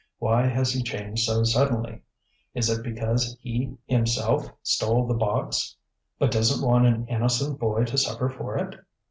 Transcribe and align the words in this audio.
Why 0.17 0.47
has 0.47 0.73
he 0.73 0.81
changed 0.81 1.25
so 1.25 1.43
suddenly? 1.43 2.01
Is 2.55 2.71
it 2.71 2.81
because 2.83 3.37
he 3.39 3.77
himself 3.85 4.49
stole 4.63 5.05
the 5.05 5.13
box 5.13 5.75
but 6.17 6.31
doesn't 6.31 6.67
want 6.67 6.87
an 6.87 7.05
innocent 7.05 7.59
boy 7.59 7.83
to 7.85 7.99
suffer 7.99 8.27
for 8.27 8.57
it? 8.57 8.83